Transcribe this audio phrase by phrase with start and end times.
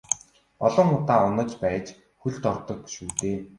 [0.65, 1.85] Олон удаа унаж байж
[2.21, 3.37] хөлд ордог шүү дээ.